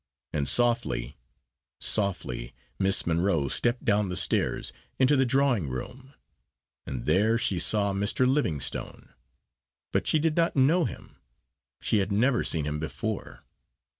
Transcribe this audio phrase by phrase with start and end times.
[0.33, 1.19] And softly,
[1.79, 6.15] softly Miss Monro stepped down the stairs, into the drawing room;
[6.87, 8.25] and there she saw Mr.
[8.27, 9.13] Livingstone.
[9.91, 11.17] But she did not know him;
[11.81, 13.43] she had never seen him before.